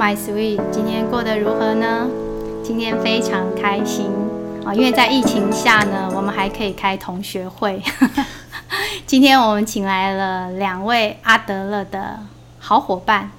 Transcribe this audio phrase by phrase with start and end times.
[0.00, 2.08] my sweet，今天过得如何呢？
[2.64, 4.06] 今天非常开心
[4.64, 7.82] 啊，因为在疫情下呢，我们还可以开同学会。
[9.04, 12.18] 今天我们请来了两位阿德勒的
[12.58, 13.30] 好伙伴。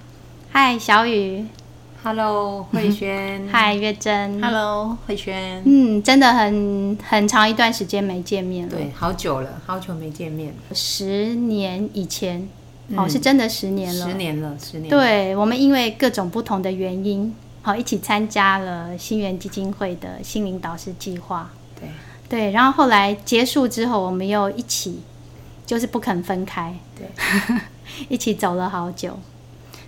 [0.52, 1.48] 嗨，小雨。
[2.04, 3.48] Hello，慧轩。
[3.52, 4.40] 嗨，月珍。
[4.40, 5.64] Hello，慧轩。
[5.66, 8.76] 嗯，真的很很长一段时间没见面了。
[8.76, 12.48] 对，好久了，好久没见面，十年以前，
[12.96, 14.08] 哦，嗯是真的十年了。
[14.08, 21.50] 十年了，十年。，对，我们因为各种不同的原因，好一起参加了新源基金会的心灵导师计划。
[21.80, 21.90] 对，
[22.30, 25.00] 对，然后后来结束之后，我们又一起，
[25.66, 27.08] 就是不肯分开，对，
[28.10, 29.18] 一起走了好久。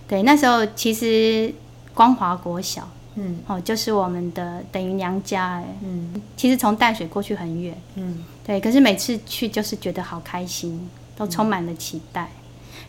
[0.06, 1.52] 对，那时候其实
[1.94, 2.86] 光华国小
[3.16, 5.64] 嗯哦，就是我们的等于娘家哎。
[5.82, 12.28] 嗯其实从淡水过去很远，嗯，对，可是每次去就是觉得好开心，都充满了期待。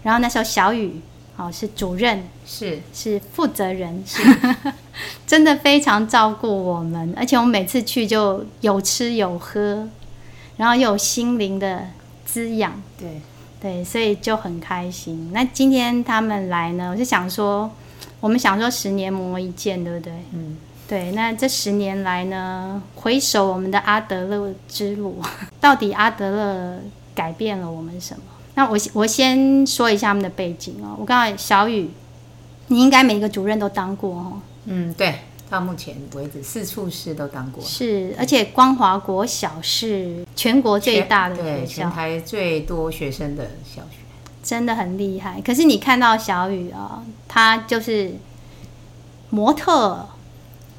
[0.05, 1.01] 然后那时候小雨
[1.35, 4.21] 哦是主任，是是负责人，是
[5.25, 9.89] 真的非常照顾我们，而且我们每次去就有吃有喝，
[10.57, 11.87] 然后又有心灵的
[12.23, 13.19] 滋养，对，
[13.59, 15.31] 对，所以就很开心。
[15.33, 17.71] 那今天他们来呢，我就想说，
[18.19, 20.13] 我们想说十年磨一剑，对不对？
[20.33, 20.55] 嗯
[20.87, 25.19] 对，那这十年来呢，回首我们的阿德勒之路，
[25.59, 26.79] 到底阿德勒
[27.15, 28.21] 改变了我们什么？
[28.55, 30.95] 那我我先说一下他们的背景哦。
[30.99, 31.89] 我刚才小雨，
[32.67, 34.33] 你应该每个主任都当过哦，
[34.65, 43.97] 嗯，对，到目前为止四处室都当过，是，而且光华国小是全国最大的学对，全校，台最多学生的小学。
[44.41, 45.41] 真的很厉害。
[45.41, 48.13] 可是你看到小雨啊、他就是
[49.29, 50.07] 模特。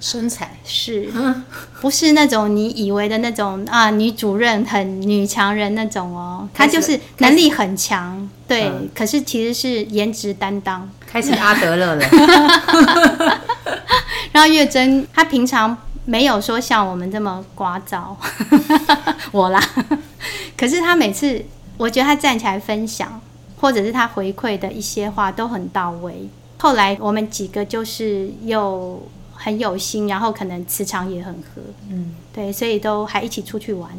[0.00, 0.58] 身材。
[0.64, 1.08] 是，
[1.80, 3.90] 不是那种你以为的那种啊？
[3.90, 8.88] 女主任很女强人那种哦，她就是能力很强，对，嗯。
[8.94, 10.88] 可是其实是颜值担当。
[11.06, 12.04] 开始阿德勒了，
[14.32, 15.74] 然后月珍她平常
[16.04, 18.14] 没有说像我们这么聒噪，
[19.32, 19.62] 我啦，
[20.58, 21.42] 可是她每次
[21.78, 23.18] 我觉得她站起来分享，
[23.58, 26.28] 或者是她回馈的一些话都很到位。
[26.58, 29.00] 后来我们几个就是又
[29.36, 32.14] 很有心，然后可能磁场也很合，嗯。
[32.32, 33.90] 对，所以都还一起出去玩。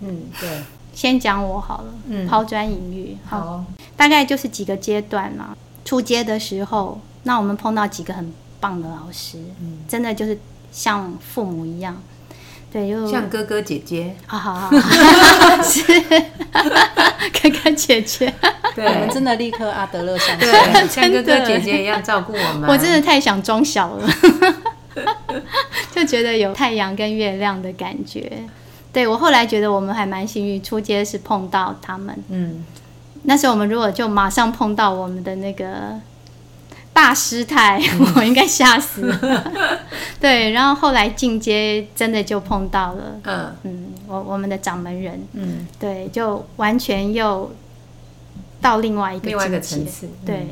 [0.00, 0.62] 嗯，对，
[0.94, 2.26] 先讲我好了，嗯。
[2.26, 3.16] 抛砖引玉。
[3.26, 3.64] 好，好，
[3.96, 5.56] 大概就是几个阶段啦。
[5.84, 9.78] 出街的时候，那我们碰到几个很棒的老师，嗯。
[9.88, 10.38] 真的就是
[10.72, 12.00] 像父母一样，
[12.72, 15.62] 对，就像哥哥姐姐，好好好，好。
[15.62, 15.82] 是。
[17.42, 18.32] 哥哥姐姐，
[18.74, 18.84] 对。
[18.84, 20.88] 我们真的立刻阿德勒上对，身。
[20.88, 22.68] 像哥哥姐姐一样照顾我们。
[22.68, 24.08] 我真的太想装小了，
[25.94, 28.30] 就觉得有太阳跟月亮的感觉。
[28.92, 32.64] 对我后来觉得我们还蛮幸运，出街是碰到他们，嗯，
[33.22, 36.00] 那时候我们如果就马上碰到我们的那个
[36.92, 37.80] 大师太，
[38.16, 39.02] 我应该吓死。
[39.02, 39.52] 了。
[40.20, 43.56] 对，然后后来进阶真的就碰到了，嗯。
[43.62, 47.52] 嗯，我我们的掌门人，嗯，对，就完全又
[48.60, 50.26] 到另外一个另外一个层次，嗯。
[50.26, 50.46] 对，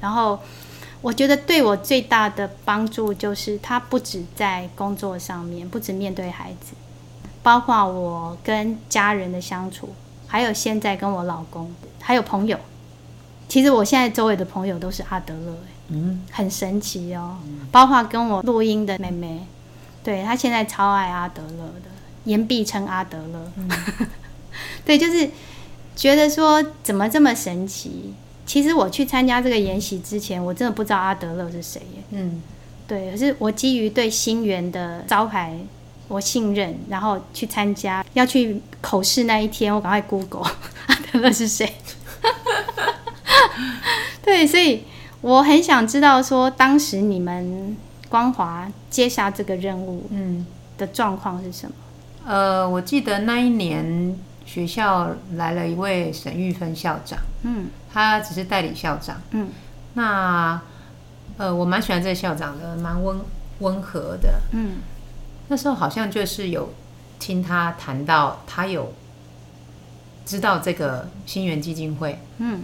[0.00, 0.38] 然后。
[1.02, 6.74] 我觉得对我最大的帮助就是，他不止在工作上面，不止面对孩子，
[7.42, 9.92] 包括我跟家人的相处，
[10.28, 12.56] 还有现在跟我老公，还有朋友。
[13.48, 15.58] 其实我现在周围的朋友都是阿德勒，欸
[15.88, 17.36] 嗯很神奇哦。
[17.70, 19.44] 包括跟我录音的妹妹，
[20.04, 21.90] 对她现在超爱阿德勒的，
[22.24, 23.52] 言必称阿德勒。
[24.86, 25.28] 对，就是
[25.96, 28.14] 觉得说怎么这么神奇。
[28.52, 32.02] 其实我去参加这个研习之前，我真的不知道阿德勒是谁耶。
[32.10, 32.42] 嗯
[32.86, 35.56] 对，可是我基于对新源的招牌
[36.06, 38.04] 我信任，然后去参加。
[38.12, 40.42] 要去口试那一天，我赶快 Google
[40.88, 41.72] 阿德勒是谁。
[44.22, 44.84] 对，所以
[45.22, 47.74] 我很想知道说，当时你们
[48.10, 50.44] 光华接下这个任务嗯。
[50.76, 51.72] 的状况是什么？
[52.26, 54.14] 呃，我记得那一年
[54.44, 59.20] 学校来了一位沈玉芬校长，嗯他只是代理校长。
[59.30, 59.48] 嗯
[59.94, 60.60] 那
[61.36, 63.20] 呃，我蛮喜欢这个校长的，蛮温
[63.60, 64.40] 温和的。
[64.52, 64.76] 嗯
[65.48, 66.72] 那时候好像就是有
[67.18, 68.92] 听他谈到，他有
[70.24, 72.18] 知道这个新源基金会。
[72.38, 72.62] 嗯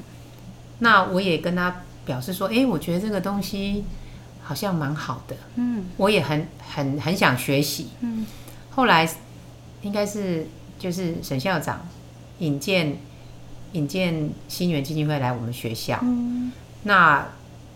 [0.79, 3.85] 那我也跟他表示说，哎，我觉得这个东西
[4.43, 7.89] 好像蛮好的，嗯我也很很很想学习。
[8.01, 8.27] 嗯
[8.71, 9.09] 后来
[9.83, 10.47] 应该是
[10.79, 11.81] 就是沈校长
[12.39, 12.97] 引荐
[13.73, 16.53] 引荐新源基金会来我们学校，嗯。
[16.85, 17.27] 那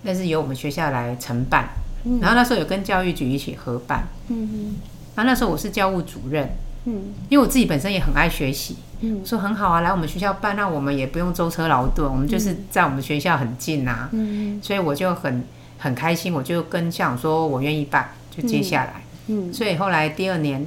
[0.02, 1.68] 那是由我们学校来承办，
[2.04, 2.20] 嗯。
[2.20, 4.76] 然后那时候有跟教育局一起合办，嗯
[5.14, 6.48] 然后那时候我是教务主任，
[6.84, 7.12] 嗯。
[7.28, 9.18] 因为我自己本身也很爱学习，嗯。
[9.20, 14.60] 我说很好啊，来我们学校办，那我们也不用舟车劳顿，我们就是在我们学校很近啊，嗯。
[14.62, 15.44] 所以我就很
[15.78, 19.02] 很开心，我就跟校长说我愿意办，就接下来。
[19.26, 19.52] 嗯。
[19.52, 20.66] 所以后来第二年，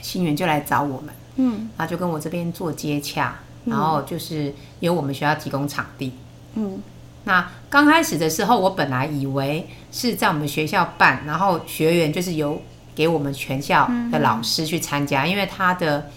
[0.00, 6.12] 新源就来找我们，嗯然后就跟我这边做接洽，然后就是由我们学校提供场地。
[6.54, 6.80] 嗯
[7.24, 12.62] 那刚开始的时候，我本来以为是在我们学校办，然后学员就是由
[12.94, 16.10] 给我们全校的老师去参加，因为他的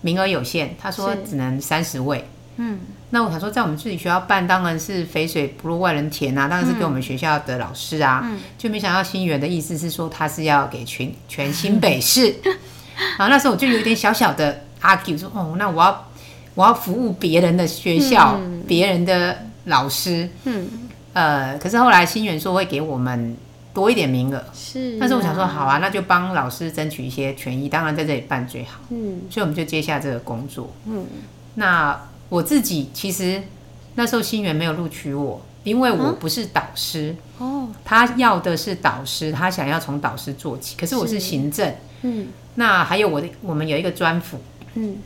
[0.00, 2.24] 名额有限，他说只能三十位。
[2.56, 2.78] 嗯
[3.10, 8.20] 那我想说，在我们自己学校办，当然是肥水不入外人田啊，当然是给我们学校的老师啊。
[8.24, 12.34] 嗯就没想到新源的意思是说，他是要给全全新北市。
[13.18, 16.08] 然后那时候我就有点小小的 argue 说，哦，那我要
[16.54, 20.28] 我要服务别人的学校，别、人的老师。
[20.44, 20.68] 嗯，
[21.12, 23.36] 呃，可是后来新源说会给我们
[23.72, 24.98] 多一点名额，是。
[24.98, 28.80] 但是我想说，好，啊，那就帮老师争取一些权益，当然在这里办最好。
[28.90, 30.72] 嗯所以我们就接下这个工作。
[30.86, 31.06] 嗯
[31.54, 33.42] 那我自己其实
[33.96, 37.68] 那时候新源没有录取我，因为嗯我不是导师，哦。
[37.84, 40.76] 他要的是导师，他想要从导师做起。
[40.78, 41.20] 可是我是是。
[41.20, 42.28] 行政，嗯。
[42.54, 44.40] 那还有我的我们有一个专辅
[44.74, 44.96] 嗯。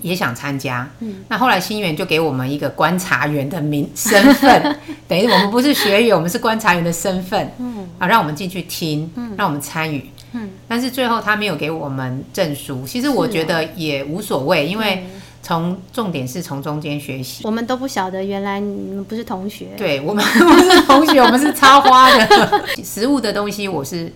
[0.00, 0.88] 也想参加。
[0.98, 1.24] 嗯。
[1.28, 7.88] 那后来新源就给我们一个观察员的名身份， 等于我们不是学员，我们是观察员的身份，嗯。
[7.98, 9.34] 啊，让我们进去听，嗯。
[9.38, 10.10] 让我们参与。
[10.34, 15.06] 嗯，但是最后他没有给我们证书，其实我觉得也无所谓，因为
[15.42, 17.42] 从重点是从中间学习。
[17.44, 19.70] 我们都不晓得原来你们不是同学。
[19.76, 22.64] 对我们不是同学，我们是插花的。
[22.82, 24.12] 食物的东西我是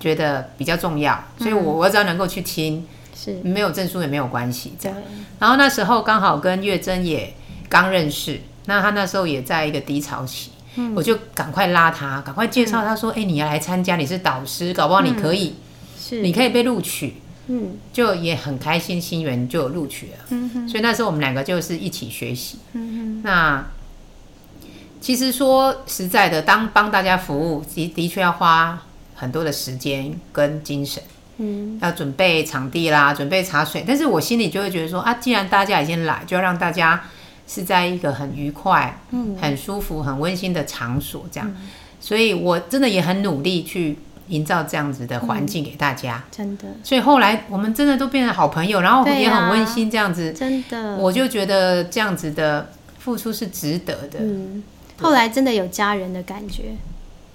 [0.00, 4.72] 觉得比较重要，所以我我只要能够去听，是，没有证书也没有关系。
[4.78, 5.02] 这对样，，
[5.38, 7.34] 然后那时候刚好跟月珍也
[7.68, 10.50] 刚认识，那他那时候也在一个低潮期。
[10.96, 15.54] 我就赶快拉他，赶快介绍他说：“哎、你要来参加，你是导师，搞不好你可以，
[15.96, 17.14] 是，你可以被录取。”
[17.46, 20.12] 嗯就也很开心，新源就有录取了。
[20.30, 22.58] 嗯哼所以那时候我们两个就是一起学习。
[22.72, 23.64] 嗯那
[25.00, 28.82] 其实说实在的，当帮大家服务，的的确要花
[29.14, 31.02] 很多的时间跟精神，
[31.36, 33.84] 嗯要准备场地啦，准备茶水。
[33.86, 37.04] 但是我心里就会觉得说啊，既然大家已经来，就要让大家
[37.46, 41.54] 是在一个很愉快、嗯很舒服、很温馨的场所这样。
[42.00, 46.24] 所以我真的也很努力去营造这样子的环境给大家。
[46.30, 50.32] 真的所以后来我们真的都变成好朋友，然后也很温馨这样子。
[50.32, 54.20] 真的，我就觉得这样子的付出是值得的。
[54.20, 54.62] 嗯，
[55.00, 56.76] 后来真的有家人的感觉。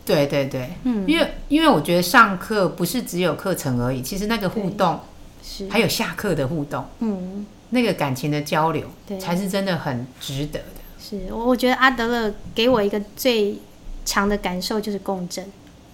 [0.05, 4.99] 对对对，嗯因为因为我觉得上课不是只有课程而已，其实那个互动
[5.43, 10.65] 是，还有下课的互动，嗯那个感情的交流对才是真的很值得的。
[10.99, 13.59] 是我我觉得阿德勒给我一个最
[14.03, 15.45] 强的感受就是共振。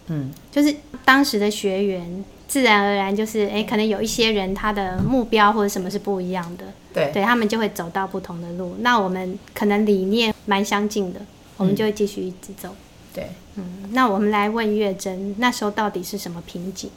[0.07, 7.12] 嗯，就是当时的学员，自然而然就是，哎、可能有一些人他的目标或者什么是不一样的，对。
[7.13, 8.75] 对他们就会走到不同的路。
[8.80, 11.22] 那我们可能理念蛮相近的，
[11.57, 12.75] 我们就会继续一直走。
[13.13, 16.90] 对，嗯，那我们来问月珍，那时候到底是什么瓶颈？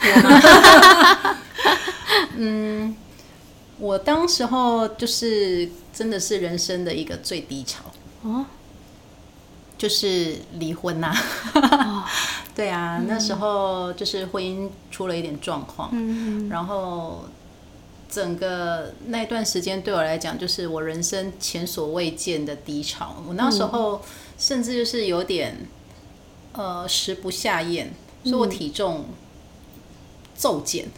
[2.36, 2.96] 嗯
[3.78, 7.84] 我当时候就是真的是人生的一个最低潮，
[8.22, 8.44] 哦，
[9.84, 11.14] 就是离婚呐、
[12.56, 16.48] 对啊，那时候就是婚姻出了一点状况，嗯。
[16.48, 17.26] 然后
[18.08, 23.14] 整个那段时间对我来讲，就是我人生前所未见的低潮。
[23.28, 24.00] 我那时候
[24.38, 25.54] 甚至就是有点
[26.52, 29.04] 呃食不下咽，所以我体重
[30.34, 30.88] 骤减，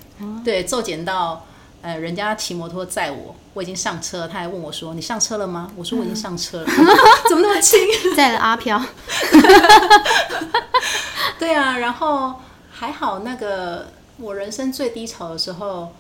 [0.44, 1.44] 对，骤减到。
[1.86, 6.66] 呃，人家骑摩托载我，我已经上车了，他还问我说：“你上车了吗？”我说：“我已经上车了。
[7.30, 7.78] 怎么那么轻？
[8.16, 8.82] 载了阿飘，
[11.38, 12.34] 对啊，然后
[12.72, 15.92] 还好，那个我人生最低潮的时候，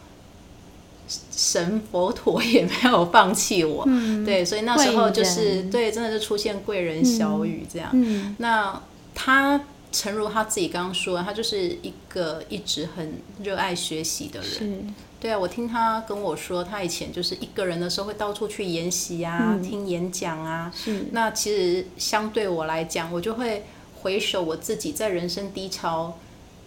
[1.30, 3.84] 神佛陀也没有放弃我。
[3.86, 7.90] 嗯对，所以那时候就是人对，真的是出现贵人小雨这样。
[7.92, 8.82] 嗯那
[9.14, 9.60] 他
[9.96, 14.48] 诚如他自己刚刚说，他就是一个一直很热爱学习的人。
[14.50, 14.78] 是，
[15.18, 20.70] 对啊，我听他跟我说，他以前就是一个人的时候会到处去研习啊，听演讲啊。
[20.74, 23.64] 是，那其实相对我来讲，我就会
[24.02, 26.18] 回首我自己在人生低潮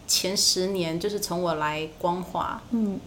[0.08, 3.00] 前十年，就是从我来光华嗯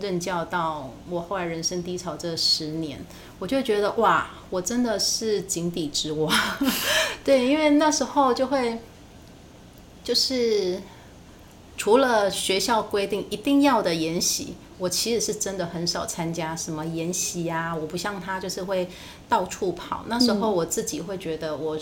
[0.00, 2.98] 任教到我后来人生低潮这十年，
[3.38, 6.32] 我就会觉得哇，我真的是井底之蛙。
[7.24, 8.78] 对，因为那时候就会
[10.06, 10.80] 就是
[11.76, 17.74] 除了学校规定一定要的研习，我其实是真的很少参加什么研习啊。
[17.74, 18.88] 我不像他，就是会
[19.28, 20.04] 到处跑。
[20.06, 21.76] 那时候我自己会觉得我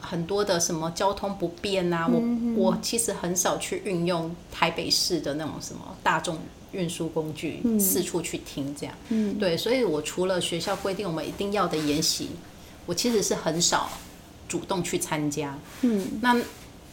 [0.00, 2.20] 很多的什么交通不便啊，我
[2.56, 6.40] 我其实很少去运用台北市的那种什么大众
[6.72, 8.92] 运输工具，四处去听这样。
[9.38, 12.30] 对，所以我除了学校规定我们一定要的研习，
[12.84, 13.88] 我其实是很少
[14.48, 15.56] 主动去参加。
[15.82, 16.36] 嗯，那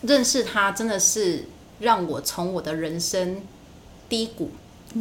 [0.01, 1.45] 认识他真的是
[1.79, 3.41] 让我从我的人生
[4.07, 4.51] 低谷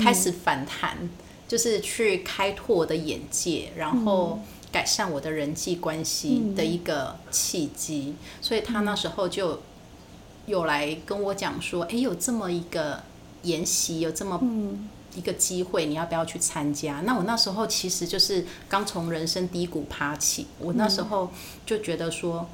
[0.00, 1.08] 开始反弹，
[1.46, 4.40] 就是去开拓我的眼界，然后
[4.72, 8.16] 改善我的人际关系的一个契机。
[8.42, 9.62] 所以他那时候就
[10.46, 13.02] 有来跟我讲说：“哎，有这么一个
[13.44, 14.40] 研习，有这么
[15.14, 21.30] 一个机会，你要不要去参加？”那我那时候其实就是刚从人生低谷爬起，我那时候
[21.64, 22.48] 就觉得说，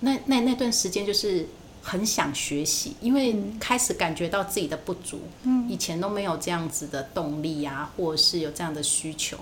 [0.00, 1.46] 那那那段时间就是。
[1.86, 9.36] 很想学习，因为开始感觉到自己的不足，嗯，以前都没有这样子的动力啊，或者是有这样的需求。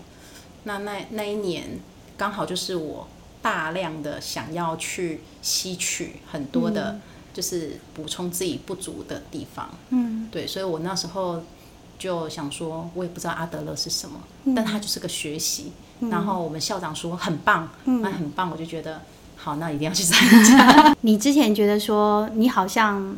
[0.64, 1.78] 那那那一年
[2.16, 3.06] 刚好就是我
[3.40, 6.98] 大量的想要去吸取很多的，
[7.32, 11.44] 就是补充自己不足的地方，嗯，对，所以我那时候
[11.96, 14.20] 就想说，我也不知道阿德勒是什么，
[14.56, 15.70] 但他就是个学习。
[16.10, 19.00] 然后我们校长说很棒，那很棒，我就觉得。
[19.42, 20.94] 好，那一定要去参加。
[21.02, 23.16] 你之前觉得说，你好像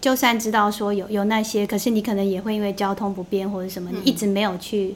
[0.00, 4.94] 就算知道说有有那些，可是你可能也会因为交通不便或者什么，你一直没有去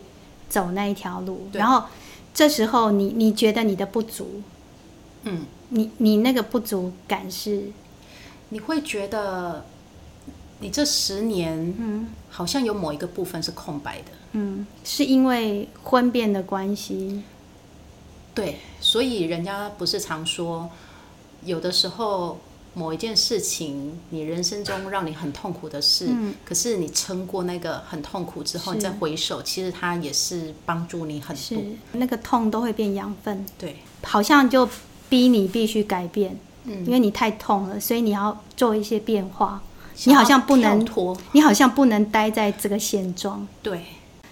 [0.49, 1.47] 走那一条路。
[1.53, 1.85] 然后
[2.33, 4.41] 这时候，你你觉得你的不足，
[5.25, 7.65] 嗯，你你那个不足感是，
[8.49, 9.67] 你会觉得
[10.61, 17.23] 你这十年，嗯，好像有某一个部分是空白的，嗯，是因为婚变的关系。
[18.35, 20.69] 对，所以人家不是常说，
[21.45, 22.39] 有的时候
[22.75, 26.09] 某一件事情，你人生中让你很痛苦的事，
[26.45, 31.59] 可是你撑过那个很痛苦之后，你再回首，其实它也是帮助你很多。
[31.93, 34.69] 那个痛都会变养分，对，好像就
[35.09, 39.63] 逼你必须改变，嗯，因为你太痛了，所以你要做一些变化。
[40.05, 43.85] 你好像不能拖，你好像不能待在这个现状，对。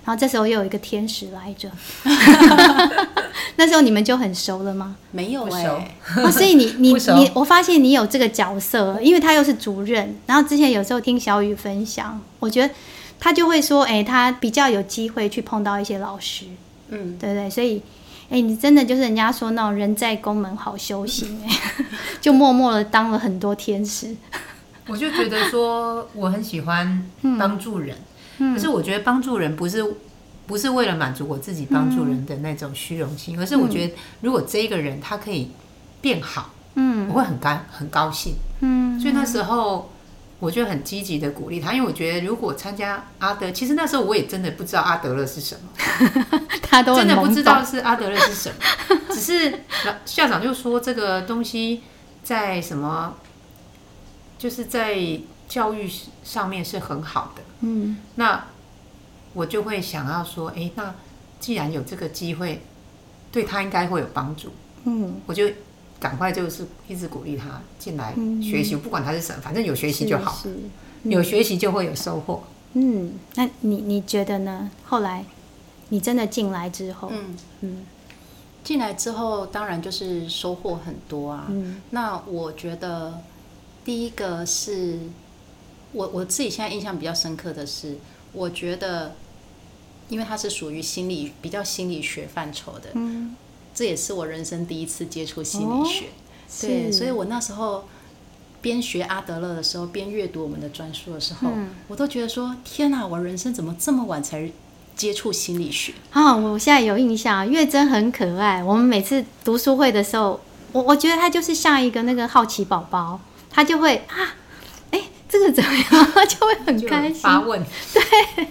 [0.05, 1.71] 然后这时候又有一个天使来着，
[3.57, 4.97] 那时候你们就很熟了吗？
[5.11, 10.17] 没有哎，哦，所以你 你你，我发现你有这个角色，因为他又是主任。
[10.27, 12.75] 然后之前有时候听小雨分享，我觉得
[13.19, 16.47] 他就会说，哎，他比较有机会去碰到一些老师，
[16.89, 17.51] 嗯，对不对？
[17.51, 17.83] 所以，
[18.31, 21.85] 哎，你真的就是人家说那种人在宫门好修行，哎，
[22.21, 24.17] 就默默的当了很多天使。
[24.87, 27.07] 我就觉得说，我很喜欢
[27.39, 27.97] 帮助人。
[28.55, 29.85] 可是我觉得帮助人不是
[30.47, 35.51] 不是为了满足我自己帮助人的那种虚荣心，而是我觉得如果这一个人他可以
[36.01, 39.93] 变好，嗯，我会很高很高兴，嗯，所以那时候
[40.41, 49.61] 我就很积极的鼓励他，因为我觉得如果参加阿德，其实那时候我也真的不知道阿德勒是什么， 他都真的不知道是阿德勒是什么，只是
[50.05, 51.83] 校长就说这个东西
[52.25, 53.15] 在什么，
[54.39, 55.21] 就是在。
[55.51, 55.91] 教育
[56.23, 58.47] 上面是很好的，嗯，那
[59.35, 60.95] 我就会想要说，哎，那
[61.41, 62.63] 既然有这个机会，
[63.33, 64.51] 对他应该会有帮助，
[64.85, 65.51] 嗯，我就
[65.99, 70.41] 赶快就是一直鼓励他进来学习，不管他是什么，反正有学习就好，
[71.03, 72.45] 有学习就会有收获。
[72.75, 74.71] 嗯，那你你觉得呢？
[74.85, 75.25] 后来
[75.89, 77.37] 你真的进来之后，嗯。
[77.63, 77.87] 嗯，
[78.63, 81.47] 进来之后当然就是收获很多啊。
[81.49, 83.19] 嗯，那我觉得
[83.85, 85.01] 第一个是。
[85.93, 87.97] 我我自己现在印象比较深刻的是，
[88.33, 89.15] 我觉得，
[90.09, 93.35] 因为它是属于心理比较心理学范畴的，嗯，
[93.75, 96.07] 这也是我人生第一次接触心理学，
[96.61, 97.85] 对，所以我那时候
[98.63, 101.51] 边学阿德勒的时候，边阅读我们的专书的时候，
[101.89, 104.49] 我都觉得说，天哪，我人生怎么这么晚才
[104.95, 105.95] 接触心理学？
[106.11, 110.41] 啊，我现在有印象，月珍很可爱，我们每次读书会的时候，
[110.73, 113.19] 我我觉得他就是像一个那个好奇宝宝，
[113.51, 114.37] 他就会啊。
[115.31, 116.29] 这个怎么样？
[116.29, 117.21] 就会很开心。
[117.21, 117.63] 发问。
[117.95, 118.49] 对，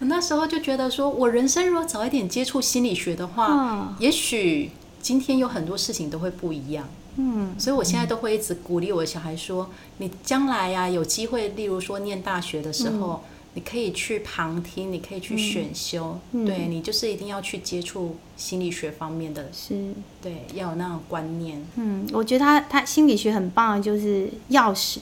[0.00, 6.88] 我那时候就觉得说，我人生如果早一点接触心理学的话，也许今天有很多事情都会不一样。
[7.18, 13.22] 嗯，所以我现在都会一直鼓励我的小孩说：“你将来呀，有机会，例如说念大学的时候，
[13.54, 21.64] 你可以去旁听，你可以去选修，对你就是一定要去接触心理学方面的，是，对，要有那种观念。
[21.76, 24.98] 嗯，我觉得他他心理学很棒，就是钥匙。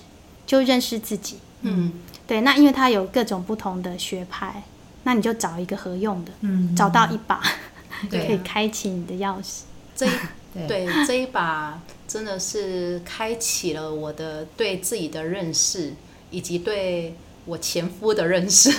[0.46, 1.92] 就认识自己，嗯，
[2.26, 2.42] 对。
[2.42, 4.62] 那因为它有各种不同的学派，
[5.04, 7.42] 那你就找一个合用的，嗯，找到一把
[8.10, 9.62] 可以开启你的钥匙。
[9.96, 10.10] 这一
[10.68, 15.94] 对这一把真的是开启了我的对自己的认识，
[16.30, 18.70] 以及对我前夫的认识。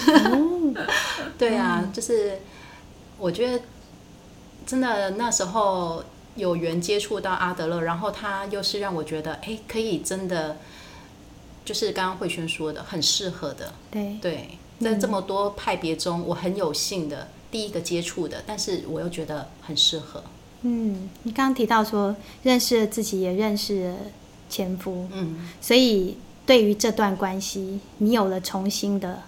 [1.38, 2.40] 对啊，就是
[3.18, 3.64] 我觉得
[4.66, 6.04] 真的那时候
[6.36, 10.58] 有缘接触到阿德勒，然后他又是让我觉得，哎，可以真的。
[11.66, 13.74] 就是刚刚慧萱说的，很适合的。
[13.92, 14.18] 对。
[14.22, 20.24] 对，在这么多派别中，我很有幸的第一个接触的，但是我又觉得很适合。
[20.62, 23.98] 嗯，你刚刚提到说认识了自己，也认识了
[24.50, 29.24] 前夫，嗯，所以对于这段关系，你有了重新的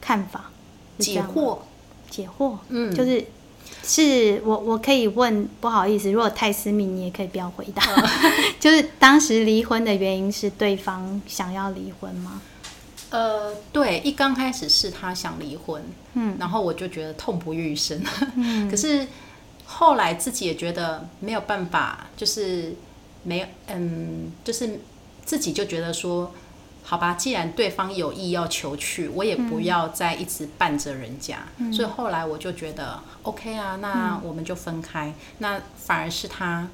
[0.00, 0.50] 看法，
[0.98, 1.58] 解惑，
[2.08, 2.94] 解惑，嗯。
[2.94, 3.24] 就是
[3.82, 7.82] 是我我可以问，不好意思，如果太私密，你也可以不要回答。
[8.58, 12.40] 就是当时离婚的原因是对方想要离婚吗？
[13.10, 15.80] 呃，对，一刚开始是他想离婚，
[16.14, 18.02] 嗯，然后我就觉得痛不欲生，
[18.34, 19.06] 嗯 可是
[19.64, 22.74] 后来自己也觉得没有办法，就是
[23.22, 24.80] 没有，嗯，就是
[25.24, 26.34] 自己就觉得说，
[26.88, 31.38] 好吧，既然对方有意要求去，我也不要再一直伴着人家，
[31.72, 36.68] 所以后来我就觉得 OK 啊，那我们就分开，那反而是他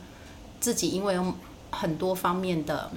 [0.61, 1.35] 自己因为有
[1.71, 2.91] 很多方面的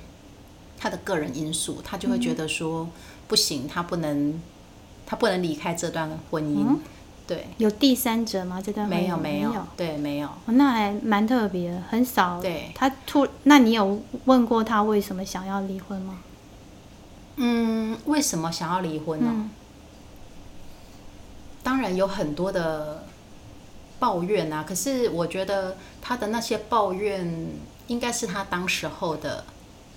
[0.78, 2.90] 他的个人因素，他就会觉得说、
[3.30, 4.42] 不行，他不能，
[5.06, 6.76] 他不能离开这段婚姻，
[7.26, 7.48] 对。
[7.58, 8.62] 有第三者吗？
[8.62, 9.50] 这段没有没有。
[9.52, 12.42] 没有，对没有，哦那还蛮特别，很少。
[12.42, 12.72] 对。
[12.76, 16.20] 他突，那你有问过他为什么想要离婚吗？
[17.38, 19.30] 嗯，为什么想要离婚呢？
[19.32, 19.50] 嗯
[21.66, 23.06] 当然有很多的
[23.98, 27.48] 抱怨啊，可是我觉得他的那些抱怨
[27.88, 29.44] 应该是他当时候的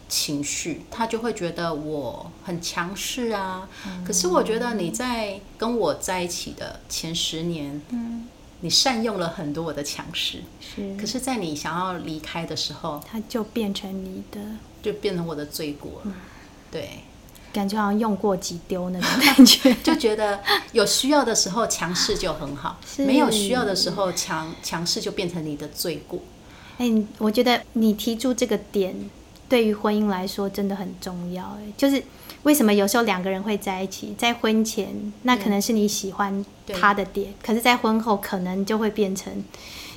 [0.09, 3.69] 情绪，他就会觉得我很强势啊。
[4.03, 8.27] 可是我觉得你在跟我在一起的前十年，嗯，
[8.63, 14.41] 你善用了很多我的强势，是，可是，在你想要离开的时候，他就变成你的，
[14.81, 16.15] 就变成我的罪过了。
[16.71, 17.01] 对。
[17.59, 19.75] 感觉好像用过即丢那种感觉。
[19.83, 20.41] 就觉得
[20.73, 26.21] 有需要的时候强势就很好，是没有需要的时候强强势就变成你的罪过。
[26.79, 28.95] 哎、你我觉得你提出这个点，
[29.49, 31.43] 对于婚姻来说真的很重要。
[31.61, 32.01] 哎，就是
[32.45, 39.33] 为什么有时候两个人会在一起，在婚前那可能是你喜欢他的点，可是，在婚后可能就会变成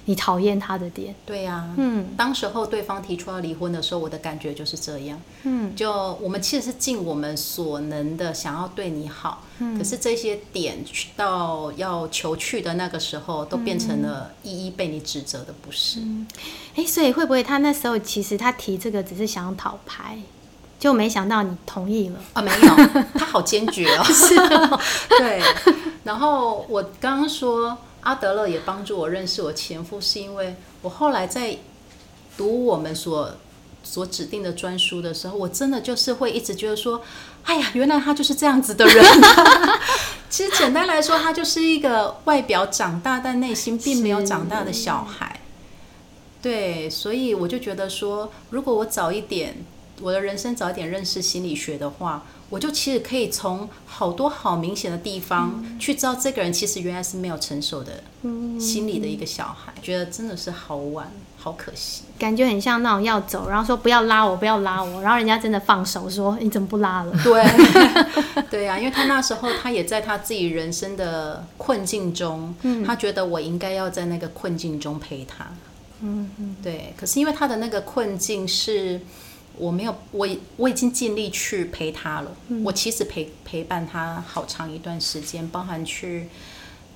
[0.05, 1.13] 你讨厌他的点。
[1.25, 5.19] 对呀、嗯当时候对方提出要离婚的时候，我的感觉就是这样。
[5.43, 5.91] 嗯，就
[6.21, 15.99] 我们其实是尽我们所能的想要对你好，嗯可是这些点去到要求去的那个时候，都变成了一一被你指责的不是。
[16.75, 20.17] 哎、所以会不会他那时候其实他提这个只是想讨牌，
[20.79, 22.19] 就没想到你同意了？
[22.33, 24.03] 啊，没有，他好坚决哦。
[24.07, 24.35] 是、
[25.19, 25.41] 对。
[26.03, 31.57] 然后我刚刚说阿德勒也帮助我认识我前夫，是因为我后来在
[32.37, 33.35] 读我们所
[33.83, 37.01] 所指定的专书的时候，我真的就是会一直觉得说，
[37.43, 39.05] 哎呀，原来他就是这样子的人。
[40.29, 45.39] 其实简单来说，他就是一个外表长大，但内心并没有长大的小孩。
[46.41, 49.63] 对，所以我就觉得说，如果我早一点，
[50.01, 58.03] 我的人生早一点认识心理学的话，我就其实可以从好多好明显的地方去知道这个人其实原来是没有成熟的
[58.59, 62.03] 心理的一个小孩，觉得真的是好晚，好可惜。
[62.19, 67.11] 感觉很像那种要走，然后说不要拉我，不要拉我，然后人家真的放手说你怎么不拉了？
[67.23, 67.43] 对，
[68.51, 72.53] 对啊呀、因为他那时候他也在他自己人生的困境中，
[72.85, 75.47] 他觉得我应该要在那个困境中陪他。
[76.03, 79.01] 嗯嗯，对，可是因为他的那个困境是
[79.57, 82.31] 我没有，我已我已经尽力去陪他了。
[82.63, 86.27] 我其实陪陪伴他好长一段时间，包含去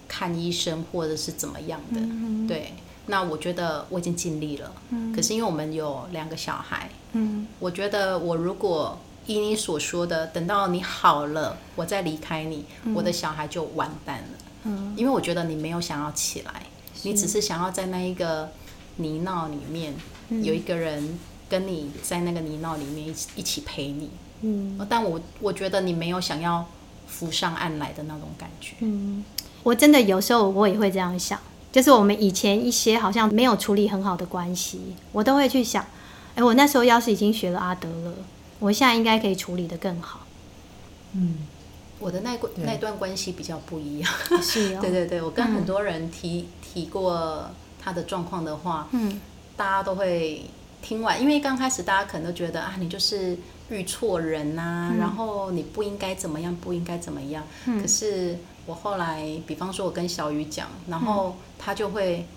[0.08, 2.00] 看医生或者是怎么样的。
[2.48, 2.74] 对，
[3.08, 4.72] 那我觉得我已经尽力了。
[5.16, 14.38] 可是因为我们有两个小孩，嗯，我觉得我如果依你所说的，等到你好了，我再离开你，我的小孩就完蛋了。
[14.64, 16.64] 嗯，因为我觉得你没有想要起来，
[17.04, 18.52] 你只是想要在那一个
[18.98, 19.94] 泥淖里面、
[20.30, 21.18] 有一个人
[21.50, 24.10] 跟你在那个泥淖里面一起一起陪你。
[24.42, 26.66] 嗯，但我我觉得你没有想要
[27.08, 28.76] 浮上岸来的那种感觉。
[28.80, 29.24] 嗯，
[29.64, 31.40] 我真的有时候我也会这样想，
[31.72, 35.86] 就是我们以前一些好像没有处理很好的关系，我都会去想，
[36.36, 38.14] 哎，我那时候要是已经学了阿德勒，
[38.60, 40.22] 我现在应该可以处理的更好。
[41.14, 41.38] 嗯，
[42.00, 44.14] 我的那关那段关系比较不一样。
[44.42, 47.50] 是哦， 对对对，我跟很多人提、提过
[47.82, 49.22] 他的状况的话，嗯
[49.56, 50.46] 大家都会
[50.86, 53.36] 听完，因为刚开始大家可能都觉得啊，你就是
[53.70, 57.44] 遇错人呐、然后你不应该怎么样，不应该怎么样。
[57.82, 62.28] 可是我后来，比方说我跟小雨讲，然后他就会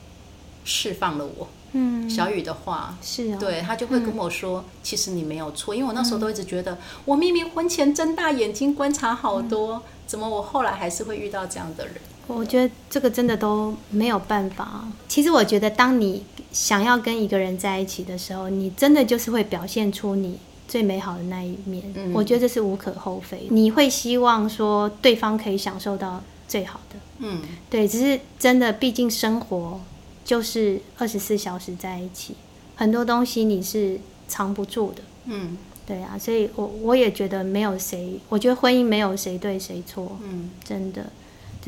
[0.64, 1.46] 释放了我。
[1.72, 11.96] 嗯，小雨的话，是哦，对他就会跟我说，其实你没有错，因为我那时候都一直觉得，我明明婚前睁大眼睛观察好多，怎么我后来还是会遇到这样的人？
[12.28, 14.86] 我觉得这个真的都没有办法。
[15.08, 20.38] 其实我觉得，当你想要跟一个人在一起的时候，你真的就是会表现出你
[20.68, 21.82] 最美好的那一面。
[21.96, 23.46] 嗯我觉得这是无可厚非。
[23.50, 29.80] 你会希望说对方可以享受到最好的，嗯，对，只是真的，毕竟生活
[30.24, 32.34] 就是二十四小时在一起，
[32.76, 35.02] 很多东西你是藏不住的。
[35.24, 41.06] 嗯对啊，所以我我也觉得没有谁，我觉得婚姻没有谁对谁错，嗯真的。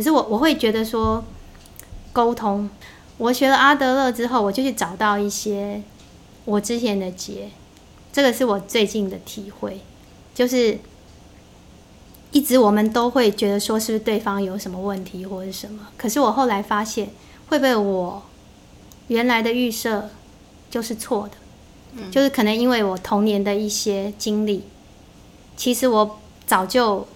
[0.00, 1.22] 只是我我会觉得说
[2.10, 2.70] 沟通，
[3.18, 5.82] 我学了阿德勒之后，我就去找到一些
[6.46, 7.50] 我之前的结，
[8.10, 9.80] 这个是我最近的体会，
[10.34, 10.78] 就是
[12.32, 17.10] 一直我们都会觉得说是不是对方有什么问题或者什么，可是我后来发现，
[17.50, 18.22] 会不会我
[19.08, 20.08] 原来的预设
[20.70, 21.34] 就是错的？
[22.10, 24.64] 就是可能因为我童年的一些经历，
[25.58, 27.06] 其实我早就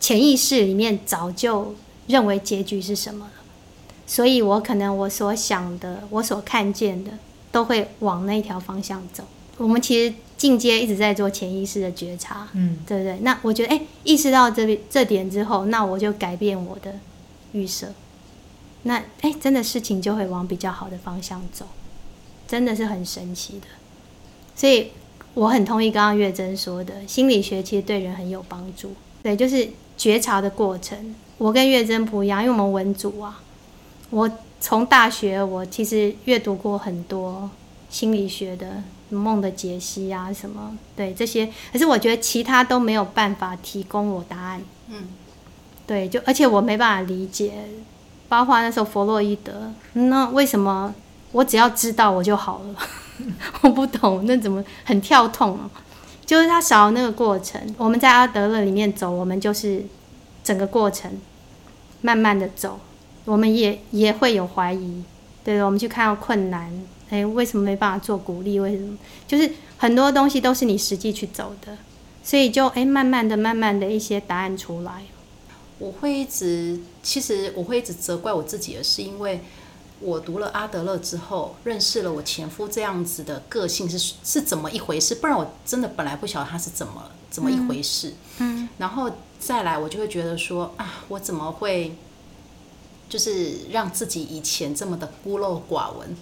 [0.00, 1.74] 潜意识里面早就
[2.06, 3.32] 认为结局是什么了，
[4.06, 7.12] 所以我可能我所想的、我所看见的，
[7.50, 9.24] 都会往那条方向走。
[9.56, 13.18] 我们其实进阶一直在做潜意识的觉察，嗯，对不对？
[13.22, 16.94] 那我觉得，哎、意识到这边这点之后，那我就改变我的
[17.50, 17.92] 预设，
[18.84, 21.66] 那哎、真的事情就会往比较好的方向走，
[22.46, 23.66] 真的是很神奇的。
[24.54, 24.92] 所以
[25.34, 28.92] 我很同意刚刚月珍说的，心理学其实对人很有帮助。
[29.24, 31.14] 对，就是觉察的过程。
[31.36, 33.40] 我跟月珍不一样，因为我们文组啊，
[34.08, 34.30] 我
[34.60, 37.50] 从大学我其实阅读过很多
[37.90, 44.62] 心理学的梦的解析啊什么，对这些，可是我觉得其他都没有办法提供我答案。
[44.88, 45.08] 嗯，
[45.86, 47.52] 对，就而且我没办法理解，
[48.28, 50.94] 包括那时候弗洛伊德，那为什么
[51.32, 52.74] 我只要知道我就好了？
[53.62, 55.70] 我不懂，那怎么很跳痛啊？
[56.28, 57.58] 就是他少那个过程。
[57.78, 59.82] 我们在阿德勒里面走，我们就是
[60.44, 61.10] 整个过程
[62.02, 62.78] 慢慢的走，
[63.24, 65.02] 我们也也会有怀疑，
[65.42, 66.70] 对，我们去看到困难，
[67.08, 68.60] 哎，为什么没办法做鼓励？
[68.60, 68.98] 为什么？
[69.26, 71.78] 就是很多东西都是你实际去走的，
[72.22, 75.04] 所以就哎，慢慢的、慢慢的一些答案出来。
[75.78, 79.40] 我会一直，其实我会一直责怪我自己的是因为
[80.00, 88.14] 我读了阿德勒之后，认识了我前夫这样子的个性是是怎么一回事，不然我真的本来不晓得他是怎么怎么一回事。
[88.38, 91.96] 嗯，然后再来，我就会觉得说啊，我怎么会
[93.08, 96.16] 就是让自己以前这么的孤陋寡闻，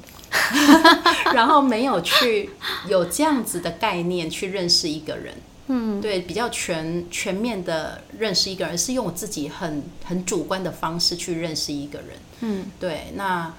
[1.35, 2.51] 然后没有去
[2.89, 5.35] 有这样子的概念去认识一个人。
[5.69, 12.09] 嗯，对，比较全全面的认识一个人，是用我自己很很主观的方式去认识一个人。
[12.41, 13.13] 嗯，对。
[13.15, 13.53] 那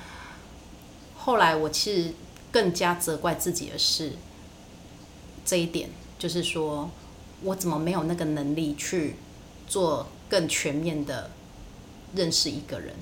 [1.17, 2.13] 后来我其实
[2.51, 4.13] 更加责怪自己的是
[5.45, 6.89] 这一点，就是说
[7.43, 9.15] 我怎么没有那个能力去
[9.67, 11.29] 做更全面的
[12.15, 12.93] 认识一个人？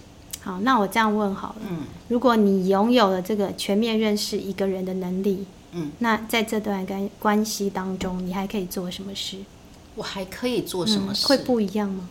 [0.42, 5.46] 好，那我这样问好了，嗯如果你拥有了这个全面认识一个人的能力，
[5.78, 9.38] 嗯，那在这段关关系当中，你还可以做什么事？
[9.96, 11.26] 我还可以做什么事？
[11.26, 12.10] 嗯会不一样吗？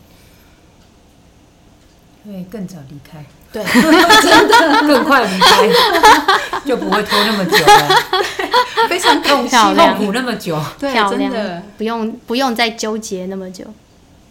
[2.27, 3.23] 会更早离开，
[3.53, 3.63] 对，
[4.87, 5.69] 更快离开，
[6.65, 7.89] 就不会拖那么久了，
[8.89, 10.59] 非常感漂亮痛苦那么久。
[10.79, 13.65] 对，真的，不用不用再纠结那么久。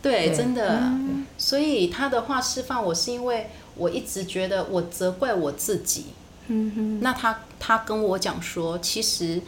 [0.01, 0.91] 对，对真的。
[1.37, 6.07] 所以他的话释放我，是因为我一直觉得我责怪我自己。
[6.47, 9.41] 嗯哼，那他他跟我讲说，其实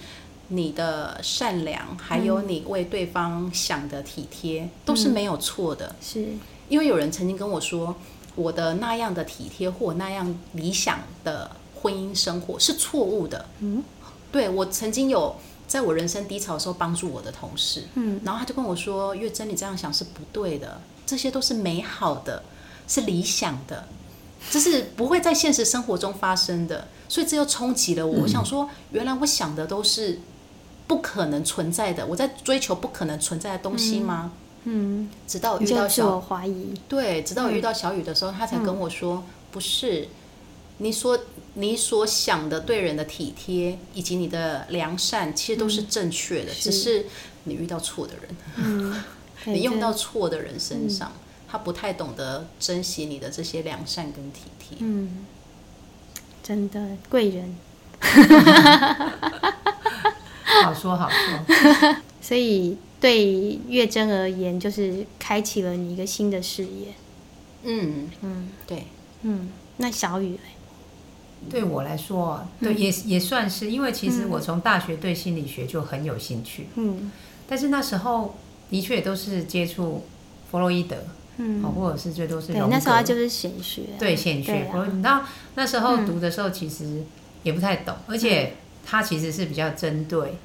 [0.47, 5.93] 你的善良，还有你为对方想的体贴，都是没有错的。
[6.01, 6.25] 是，
[6.69, 7.93] 因为有人曾经跟我说，
[8.36, 13.45] 我的那样的体贴或那样理想的婚姻生活是错误的。
[13.60, 13.84] 嗯，
[14.32, 15.36] 对我曾经有
[15.67, 22.41] 在我人生低潮的时候帮助我的同事，嗯，然后他就跟我说：“月珍，你这样想是不对的，这些都是美好的，
[22.88, 23.86] 是理想的，
[24.51, 28.21] 这是不会在现实生活中发生的。”所以这又冲击了我。
[28.23, 30.19] 我想说，原来我想的都是
[30.88, 34.31] 不可能存在的，我在追求不可能存在的东西吗？
[34.63, 36.73] 嗯，直到我遇到小怀疑。
[36.89, 40.08] 对，直到我遇到小雨的时候，他才跟我说：“不是，
[40.79, 41.17] 你所
[41.53, 47.05] 你所想的对人的体贴以及你的良善，其实都是正确的，只是
[47.43, 49.03] 你遇到错的人，嗯，
[49.45, 51.12] 你用到错的人身上，
[51.55, 54.77] 他不太懂得珍惜你的这些良善跟体贴。
[54.81, 55.25] 嗯，
[56.43, 57.55] 真的贵人。
[60.65, 66.93] 好 说好说， 所以对月珍而言，就是开启了你一个新的视野。
[67.63, 68.87] 嗯嗯对，
[69.21, 70.39] 嗯，那小雨嘞？
[71.49, 77.09] 对我来说，对也也算是，因为其实我从大学对心理学就很有兴趣，嗯
[77.47, 78.35] 但是那时候
[78.69, 80.03] 的确都是接触
[80.51, 80.97] 弗洛伊德，
[81.37, 84.87] 嗯，哦，或者是最多是对，那时候他就是显学啊、对显学，我啊。
[84.91, 85.21] 你知道
[85.55, 87.03] 那时候读的时候其实
[87.43, 88.53] 也不太懂，而且
[88.85, 90.37] 它其实是比较针对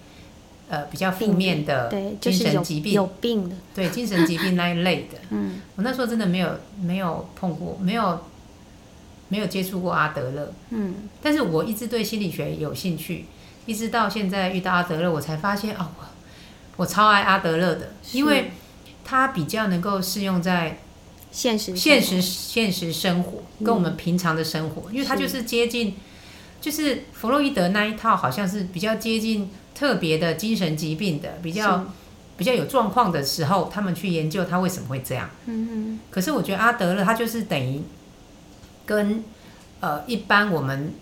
[0.68, 5.18] 呃比较负面的对，精神疾病，有病的，对精神疾病那一类的。
[5.30, 5.60] 嗯。
[5.76, 6.48] 我那时候真的没有
[6.80, 8.20] 没有碰过，没有
[9.28, 13.26] 没有接触过阿德勒，嗯，但是我一直对心理学有兴趣，
[13.64, 16.06] 一直到现在遇到阿德勒，我才发现哦，我
[16.78, 18.50] 我超爱阿德勒的，因为
[19.04, 20.78] 他比较能够适用在
[21.32, 25.94] 现实现实现实生活跟我们平常的生活，因为它就是接近，
[26.60, 31.86] 就是弗洛伊德那一套，好像是比较接近特别的精神疾病的，比较
[32.36, 35.30] 比较有状况的时候，他们去研究他为什么会这样。
[35.46, 37.82] 嗯嗯，可是我觉得阿德勒他就是等于
[38.86, 39.22] 跟
[39.80, 40.92] 呃一般我们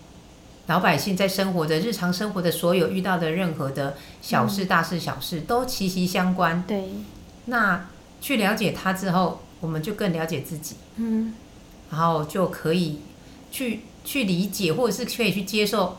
[0.66, 6.62] 老百姓在生活的日常生活的所有遇到的任何的小事、大事、小事都息息相关。
[6.66, 6.84] 对，
[7.48, 7.86] 那
[8.20, 11.34] 去了解他之后，我们就更了解自己，嗯。
[11.90, 13.00] 然后就可以
[13.50, 15.96] 去去理解，或者是可以去接受，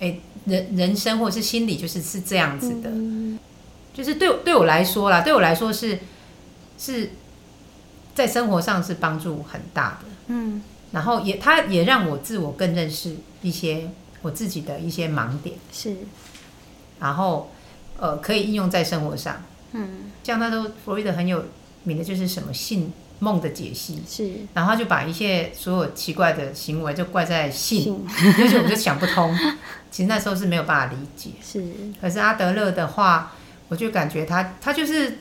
[0.00, 2.90] 哎，人人生或者是心理就是是这样子的。
[2.90, 3.38] 嗯。
[3.92, 5.98] 就是对对我来说啦，对我来说是
[6.78, 7.10] 是
[8.14, 10.62] 在生活上是帮助很大的，嗯。
[10.92, 13.90] 然后也他也让我自我更认识一些
[14.22, 15.96] 我自己的一些盲点，是，
[17.00, 17.50] 然后
[17.98, 19.42] 呃可以应用在生活上。
[19.76, 20.10] 嗯。
[20.24, 21.44] 像他都弗洛伊德很有
[21.84, 24.30] 名的就是什么性梦的解析，是。
[24.54, 28.06] 然后他就把一些所有奇怪的行为就怪在性，性
[28.38, 29.32] 而且我就想不通，
[29.90, 31.30] 其实那时候是没有办法理解。
[31.42, 31.64] 是。
[32.00, 33.32] 可是阿德勒的话，
[33.68, 35.18] 我就感觉他他就是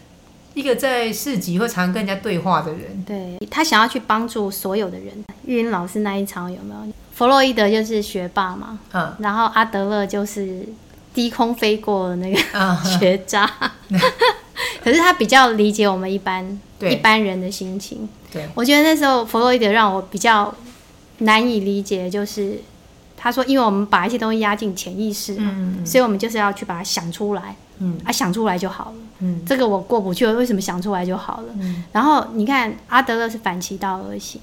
[0.53, 3.03] 一个在市集会常跟人家对话的人。
[3.05, 5.13] 对他想要去帮助所有的人。
[5.45, 6.91] 玉英老师那一场有没有？
[7.13, 9.15] 弗洛伊德就是学霸嘛，嗯。
[9.19, 10.67] 然后阿德勒就是
[11.13, 13.49] 低空飞过的那个啊， 学渣，
[14.83, 18.07] 可是他比较理解我们一般一般人的心情。
[18.31, 20.53] 对，我觉得那时候弗洛伊德让我比较
[21.19, 22.59] 难以理解，就是
[23.15, 25.85] 他说，因为我们把一些东西压进潜意识嘛，嗯。
[25.85, 27.97] 所以我们就是要去把它想出来，嗯。
[28.03, 28.95] 啊，想出来就好了。
[29.19, 29.41] 嗯。
[29.45, 31.53] 这个我过不去，为什么想出来就好了？
[31.59, 31.83] 嗯。
[31.91, 34.41] 然后你看阿德勒是反其道而行，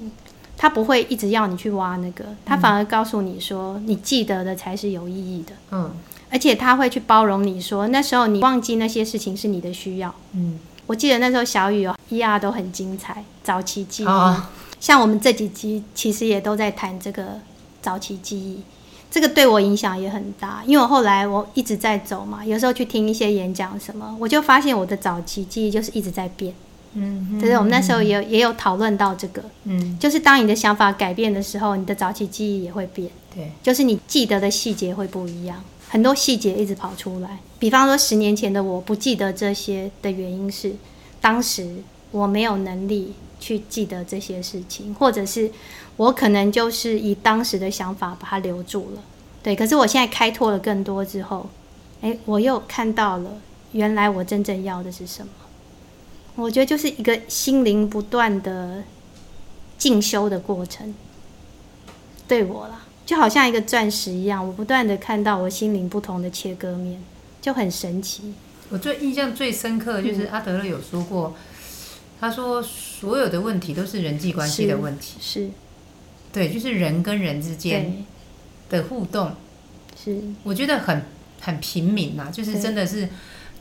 [0.57, 5.91] 他不会一直要你去挖那个，他反而告诉你说，你记得的才是有意义的，嗯
[6.33, 10.13] 而且他会去包容你说，那时候你忘记那些事情是你的需要。
[10.33, 14.07] 嗯，我记得那时候小雨哦，ER 都很精彩，早期记忆。
[14.07, 14.43] 哦，
[14.81, 17.39] 像我们这几集其实也都在谈这个
[17.83, 18.63] 早期记忆，
[19.11, 26.55] 这个对我影响也很大，因为我后来我一直在走嘛，有时候去听一些演讲什么，我就发现我的早期记忆就是一直在变。
[26.95, 37.41] 嗯就是我们那时候也有也有讨论到这个，嗯，就是当你的想法改变的时候，你的早期记忆也会变，对，就是你记得的细节会不一样，很多细节一直跑出来。
[37.59, 40.75] 比方说十年前的我不记得这些的原因是，
[41.21, 41.77] 当时
[42.11, 45.51] 我没有能力去记得这些事情，或者是
[45.99, 49.03] 我可能就是以当时的想法把它留住了。
[49.43, 51.47] 对，可是我现在开拓了更多之后，
[52.01, 53.31] 诶，我又看到了
[53.73, 55.31] 原来我真正要的是什么。
[56.37, 58.83] 我觉得就是一个心灵不断的
[59.77, 60.95] 进修的过程，
[62.27, 66.99] 对我啦，就好像一个钻石一样，我不断的看到我心灵不同的切割面，
[67.43, 68.33] 就很神奇。
[68.71, 71.37] 我最印象最深刻的就是阿德勒有说过，
[72.19, 75.51] 他说所有的问题都是人际关系的问题，是，
[76.33, 78.03] 对，就是人跟人之间，
[78.71, 79.33] 的互动，
[80.03, 81.03] 是，我觉得很
[81.43, 83.11] 很平民呐、就是真的是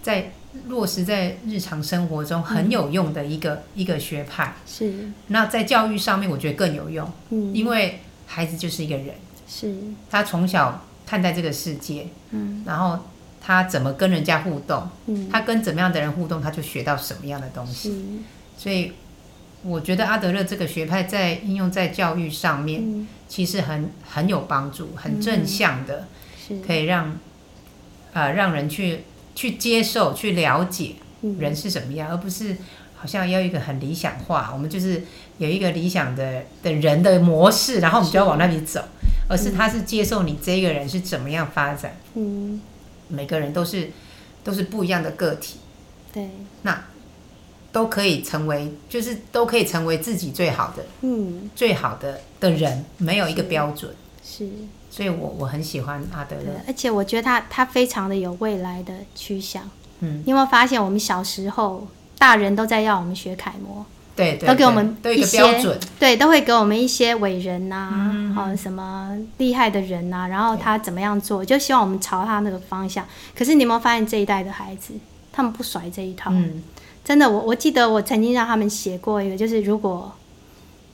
[0.02, 0.32] 在
[0.70, 4.56] 落实在日常生活中很有用的一个、一个学派。
[4.66, 9.08] 是，那在教育上面，我觉得更有用，嗯，因为孩子就是一个人，
[9.54, 9.76] 是，
[10.10, 12.64] 他从小看待这个世界，嗯。
[12.66, 12.98] 然后
[13.42, 18.22] 他怎么跟人家互动，嗯，他跟怎么样的人互动，他就学到什么样的东西。
[18.58, 18.94] 所以
[19.64, 26.08] 我觉得阿德勒这个学派在应用在教育上面，嗯，其实很很有帮助，很正向的，
[26.48, 27.20] 是，可以让
[28.14, 29.04] 呃让人去
[29.36, 31.38] 去接受、去了解嗯。
[31.38, 32.56] 人是什么样，而不是
[33.02, 35.02] 好像要一个很理想化，我们就是
[35.40, 38.80] 有一个理想的的人的模式，然后我们就要往那里走，
[39.28, 42.62] 而是他是接受你这个人是怎么样发展，嗯，
[43.08, 43.90] 每个人都是
[44.44, 45.58] 都是不一样的个体。
[46.14, 46.30] 对，
[46.62, 46.80] 那
[47.72, 53.92] 都可以成为，就是都可以成为自己最好的、嗯，最好的的人，没有一个标准。
[54.24, 54.48] 是，
[54.92, 59.68] 所以我我很喜欢阿德勒。，而且我觉得他他非常的有未来的趋向。
[60.02, 61.88] 嗯，你有没有发现，我们小时候
[62.22, 63.84] 大人都在要我们学楷模，
[64.16, 65.80] 对对，都给我们一些标准。
[66.00, 73.04] 对，都会给我们一些伟人呐、嗯哦，什么厉害的人呐、然后他怎么样做，就希望我们朝他那个方向。
[73.36, 74.94] 可是你有没有发现这一代的孩子，
[75.34, 76.30] 他们不甩这一套？
[76.32, 76.62] 嗯
[77.04, 80.14] 真的，我我记得我曾经让他们写过一个，就是如果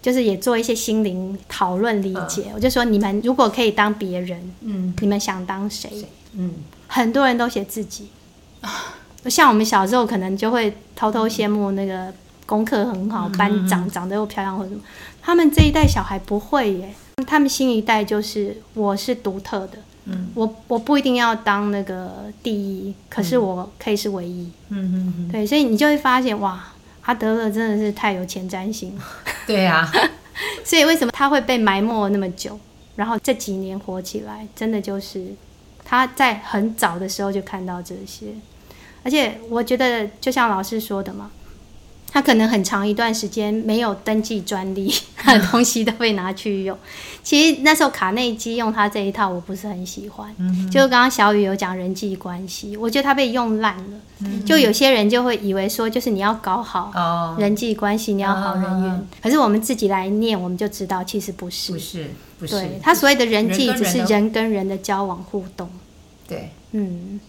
[0.01, 5.89] 就是也做一些心灵讨论理解，我就说你们如果可以当别人，嗯你们想当谁？
[6.37, 6.53] 嗯，
[6.87, 8.07] 很多人都写自己。
[9.25, 12.13] 像我们小时候可能就会偷偷羡慕那个
[12.45, 14.82] 功课很好、班长长得又漂亮或者什么，
[15.21, 16.93] 他们这一代小孩不会耶，
[17.25, 26.63] 他们新一代就是我是独特的，嗯，我我不一定要当那个第一，可是我可以是唯一，嗯嗯嗯，对，所以你就会发现哇，
[27.01, 29.03] 阿德勒真的是太有前瞻性了，
[29.45, 29.91] 对啊，
[30.63, 32.58] 所以为什么他会被埋没那么久，
[32.95, 35.25] 然后这几年火起来，真的就是
[35.84, 38.27] 他在很早的时候就看到这些，
[39.08, 41.32] 而且我觉得就像老师说的嘛。
[42.10, 46.76] 他可能很长一段时间没有登记专利， 他的东西都被拿去用。
[47.22, 50.34] 其实那时候卡内基用他这一套，我不是很喜欢。
[50.72, 54.32] 就刚刚小雨有讲人际关系，我觉得他被用烂了。
[54.46, 59.08] 就有些人就会以为说，就是你要搞好人际关系，你要好人缘。
[59.22, 61.74] 可是我们自己来念，我们就知道其实不是。
[61.74, 62.54] 不是，不是。
[62.54, 65.70] 对他所谓的人际，只是人跟人的交往互动。
[66.28, 67.20] 对，嗯。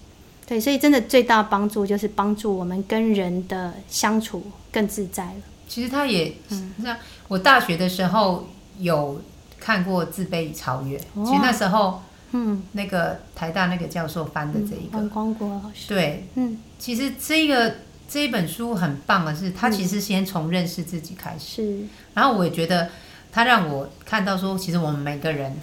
[0.48, 5.34] 对，所以真的最大帮助就是帮助我们跟人的相处更自在了。
[5.68, 6.96] 其实他也，嗯，像
[7.28, 9.20] 我大学的时候有
[9.60, 12.00] 看过《自卑与超越》，其实那时候，
[12.32, 17.74] 嗯，那个台大那个教授翻的这一个光国老师，对，嗯，其实这个
[18.08, 22.88] 这一本书很棒的是，他其实先从认识自己开始，是，然后我也觉得
[23.30, 25.54] 他让我看到说，其实我们每个人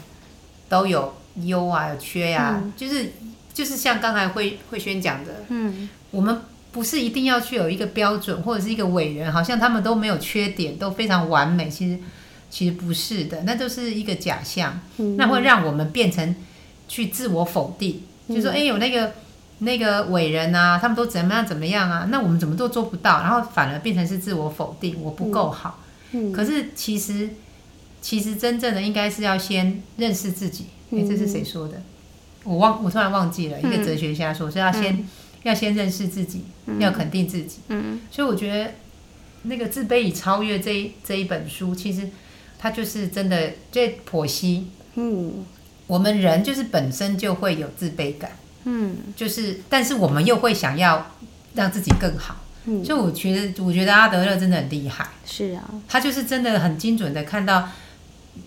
[0.70, 3.12] 都有优啊，有缺呀，就是。
[3.56, 6.42] 就是像刚才慧慧轩讲的，嗯，我们
[6.74, 11.70] 不是一定要去有一个标准或者是一个伟人，好像他们都没有缺点，都非常完美。
[11.70, 11.98] 其实
[12.50, 14.82] 其实不是的，那都是一个假象，
[15.18, 16.36] 那会让我们变成
[16.90, 19.14] 去自我否定，就说哎有那个
[19.60, 25.82] 那个伟人啊，他们都怎么样怎么样啊，那我们怎么都做不到，然后反而变成是自我否定，我不够好。
[26.12, 27.30] 嗯，可是其实
[28.02, 30.66] 其实真正的应该是要先认识自己。
[30.92, 31.82] 哎，这是谁说的？
[32.46, 35.04] 我忘，我突然忘记了一个哲学家说，是要先
[35.42, 36.46] 要先认识自己，
[36.80, 37.58] 要肯定自己。
[37.70, 38.72] 嗯，所以我觉得
[39.42, 42.08] 那个《自卑与超越》这一这一本书，其实
[42.60, 44.68] 它就是真的最剖析。
[44.94, 45.44] 嗯，
[45.88, 48.32] 我们人就是本身就会有自卑感。
[48.66, 51.16] 嗯，就是但是我们又会想要
[51.56, 52.38] 让自己更好。
[52.66, 55.08] 嗯，所以我觉得我觉得阿德勒真的很厉害。
[55.26, 57.70] 是啊，他就是真的很精准的看到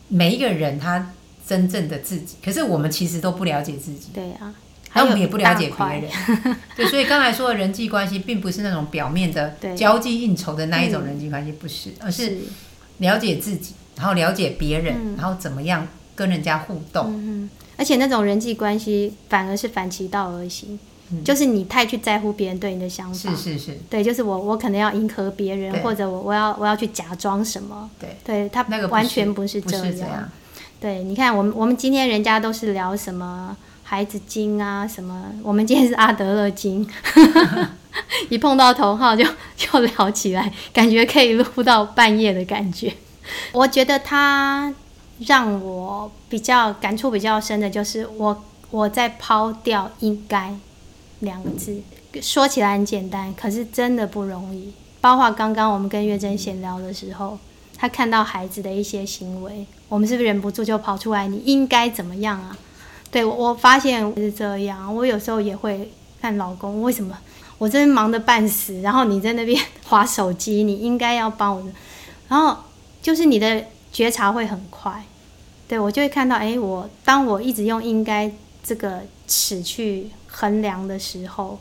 [0.07, 1.11] 每一个人他。
[1.49, 4.11] 真正的自己，可是我们其实都不了解自己。
[4.13, 4.55] 对啊，
[4.91, 6.57] 还有我们也不了解别人。
[6.77, 12.37] 对，所以刚才说的人际关系，并不是那种表面的交际应酬的那一种人际关系，不是，而是
[12.99, 17.07] 了解自己，然后了解别人，然后怎么样跟人家互动。
[17.09, 20.77] 嗯而且那种人际关系反而是反其道而行，
[21.25, 23.31] 就是你太去在乎别人对你的想法。
[23.31, 23.79] 是是是。
[23.89, 27.89] 对，就是我我可能要迎合别人，或者我我要我要去假装什么。
[28.01, 28.17] 对。
[28.25, 30.29] 对他那个完全不是这样。
[30.81, 36.89] 对，你看，我们我们今天人家都是聊什么孩子经啊，什么，我们今天是阿德勒经，
[38.31, 39.25] 一碰到头号就
[39.57, 42.95] 就聊起来，感觉可以录到半夜的感觉。
[43.51, 44.73] 我觉得他
[45.27, 50.55] 让我比较感触比较深的就是我我在抛掉应该
[51.19, 51.83] 两个字，
[52.23, 54.73] 说起来很简单，可是真的不容易。
[55.01, 57.37] 包括刚刚我们跟月珍闲聊的时候。
[57.81, 61.29] 他看到孩子的一些行为，我们是不是忍不住就跑出来？
[61.29, 62.59] 你应该怎么样啊？
[63.09, 64.93] 对我，我发现是这样。
[64.93, 67.17] 我有时候也会看老公，为什么
[67.57, 71.65] 我真忙得半死，然后你在那边划手机，你应该要帮我。
[72.29, 72.65] 然后
[73.01, 75.05] 就是你的觉察会很快，
[75.69, 78.29] 对我就会看到，哎，我当我一直用应该
[78.65, 81.61] 这个尺去衡量的时候，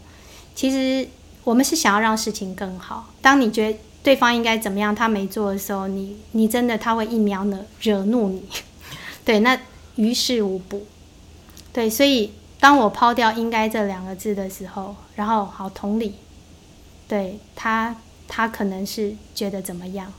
[0.56, 1.08] 其实
[1.43, 3.13] 我们是想要让事情更好。
[3.21, 3.77] 当你觉。
[4.03, 4.95] 对方应该怎么样？
[4.95, 8.43] 他没做的时候，你你真的他会一秒的惹怒你，
[9.25, 9.60] 对，那
[9.95, 10.86] 于事无补。
[11.73, 16.15] 对，所以当我抛掉“应该”这两个字的时候，然后好同理，
[17.07, 17.95] 对他
[18.27, 20.12] 他可能是觉得怎么样？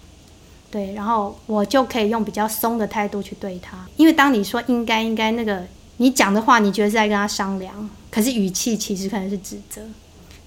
[0.70, 9.82] 对，然后我就可以用比较松的态度去对他，因为当你说“应该”“应该”那个你讲的话，你觉得是在跟他商量，可是语气其实可能是指责。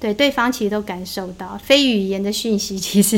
[0.02, 3.16] 对，对方其实都感受到，非语言的讯息其实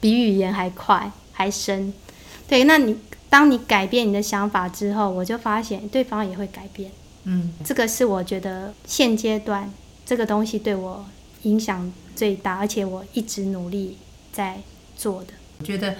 [0.00, 1.94] 比语言还快还深。
[2.48, 2.96] 对，那你
[3.30, 6.90] 当你改变你的想法之后，我就发现对方也会改变。
[7.22, 9.72] 嗯，这个是我觉得现阶段
[10.04, 11.06] 这个东西对我
[11.42, 13.96] 影响最大，而且我一直努力
[14.32, 14.58] 在
[14.96, 15.28] 做的。
[15.60, 15.94] 我觉得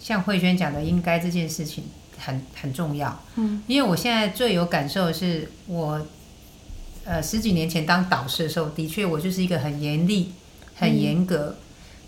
[0.00, 1.82] 像慧娟讲的，应该这件事情
[2.16, 3.20] 很很重要。
[3.34, 6.06] 嗯，因为我现在最有感受的是我。
[7.04, 10.32] 呃，十几年前当导师的时候，的确我就是一个很严厉、
[10.74, 11.56] 很严格、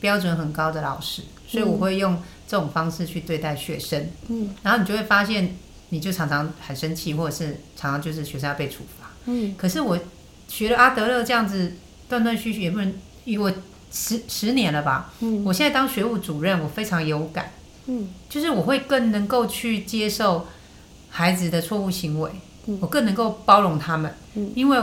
[0.01, 4.09] 标准很高的老师，所以我会用这种方式去对待学生。
[4.29, 5.57] 嗯，然后你就会发现，
[5.91, 9.11] 你就常常很生气，或者是常常就是学生要被处罚。
[9.27, 9.99] 嗯，可是我
[10.49, 11.75] 学了阿德勒这样子
[12.09, 12.95] 断断续续，也不能
[13.25, 13.53] 以我
[13.93, 15.13] 十十年了吧。
[15.21, 17.53] 嗯，我现在当学务主任，我非常有感。
[17.87, 20.47] 嗯，就是我会更能够去接受。
[21.09, 22.31] 孩子的错误行为，
[22.81, 24.13] 我更能够包容他们，
[24.55, 24.79] 因为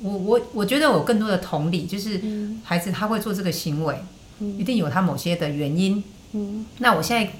[0.00, 2.20] 我我我觉得我更多的同理，就是
[2.64, 3.98] 孩子他会做这个行为，
[4.58, 6.02] 一定有他某些的原因。
[6.78, 7.32] 那我现在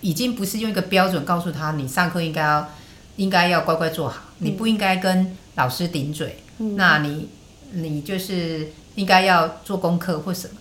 [0.00, 2.68] 已经不是用一个标准告诉他，你上课应该要
[3.16, 7.28] 应该要乖乖做好，你不应该跟老师顶嘴，那你
[7.70, 10.56] 你就是应该要做功课或什么，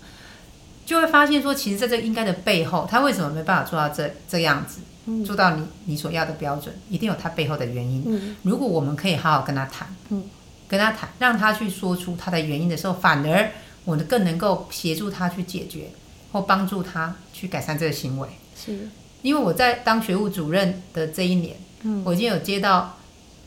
[0.86, 4.80] 就会发现说，其实在这个应该的背后，他为什么没办法做到这这样子？
[5.26, 8.04] 做到你你所要的标准，一定有他背后的原因。
[8.06, 8.36] 嗯。
[8.44, 10.24] 如果我们可以好好跟他谈，嗯。
[10.68, 13.52] 跟他谈，让他去说出他的原因的时候，反而
[13.84, 15.90] 我们更能够协助他去解决，
[16.32, 18.28] 或帮助他去改善这个行为。
[18.56, 18.88] 是，
[19.22, 22.02] 因为我在当学务主任的这一年，嗯。
[22.06, 22.98] 我已经有接到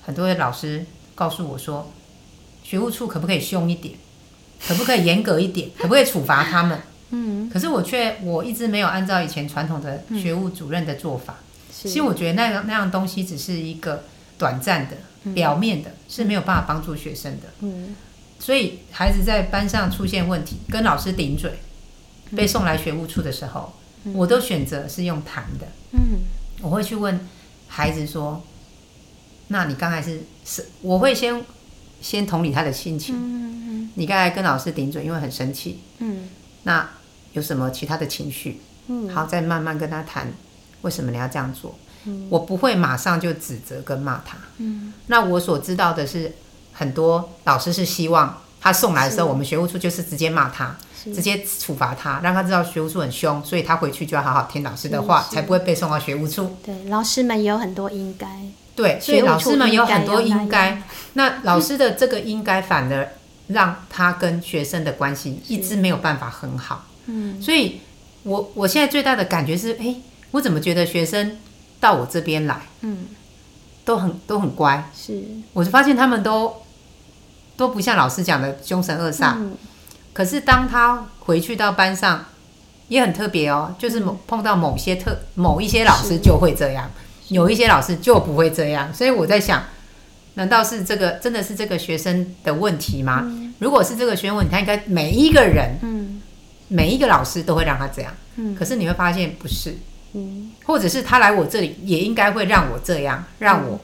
[0.02, 0.84] 很多的老师
[1.14, 1.90] 告诉我说，
[2.62, 3.94] 学务处可不可以凶一点，
[4.66, 6.78] 可不可以严格一点， 可不可以处罚他们？
[7.08, 11.36] 嗯，可是我却我一直没有按照以前传统的学务主任的做法。
[11.82, 14.04] 其实我觉得那样那样东西只是一个
[14.38, 14.96] 短暂的、
[15.32, 17.48] 表面的，是没有办法帮助学生的。
[17.60, 17.94] 嗯，
[18.38, 21.58] 所以孩子在班上出现问题，跟老师顶嘴，
[22.36, 23.72] 被送来学务处的时候，
[24.14, 25.66] 我都选择是用谈的。
[25.92, 26.20] 嗯，
[26.62, 27.20] 我会去问
[27.66, 28.42] 孩子说
[29.48, 31.44] ：“那你刚才是是？”我会先
[32.00, 33.16] 先同理他的心情。
[33.16, 35.80] 嗯嗯，你刚才跟老师顶嘴，因为很生气。
[35.98, 36.28] 嗯，
[36.62, 36.88] 那
[37.32, 38.60] 有什么其他的情绪？
[38.86, 40.32] 嗯，好，再慢慢跟他谈。
[40.84, 41.74] 为什么你要这样做？
[42.06, 44.36] 嗯我不会马上就指责跟骂他。
[44.58, 46.30] 嗯，那我所知道的是，
[46.74, 56.54] 很多老师是希望他送来的时候，我们学务处就是直接骂他，直接处罚他，让他知道学务处很凶，所以他回去就要好好听老师的话，才不会被送到学务处。
[56.62, 58.28] 对，老师们也有很多应该。
[58.76, 60.82] 对，所以老师们有很多应该。
[61.14, 63.08] 那老师的这个应该，反而
[63.46, 66.84] 让他跟学生的关系一直没有办法很好。
[67.06, 67.80] 嗯，所以
[68.24, 69.96] 我我现在最大的感觉是，哎。
[70.34, 71.36] 我怎么觉得学生
[71.78, 73.06] 到我这边来，嗯，
[73.84, 75.22] 都很都很乖，是，
[75.52, 76.56] 我就发现他们都
[77.56, 79.36] 都不像老师讲的凶神恶煞，
[80.12, 82.24] 可是当他回去到班上，
[82.88, 86.90] 也很特别哦，就是某碰到某些特某一些老师就会这样，
[87.28, 89.62] 有一些老师就不会这样，所以我在想，
[90.34, 93.24] 难道是这个真的是这个学生的问题吗？
[93.60, 96.20] 如果是这个学生问题，他应该每一个人，嗯，
[96.66, 99.76] 每一个老师都会让他这样，嗯，可是你会发现不是。
[100.14, 103.80] 嗯，或者是他来我这里也应该会让我这样，让我。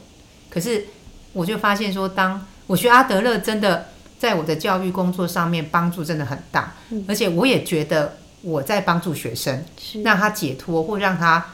[0.49, 0.87] 可是
[1.33, 6.75] 我就发现说，当我学阿德勒，真的在我的教育工作上面帮助真的很大，
[7.09, 9.65] 而且我也觉得我在帮助学生，
[10.05, 11.47] 让他解脱或让他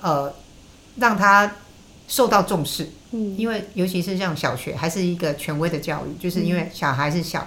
[0.00, 0.32] 呃
[0.96, 1.52] 让他
[2.06, 2.90] 受到重视。
[3.10, 7.46] 嗯，因为尤其是像小学还是一个权威的教育，就是因为小孩是小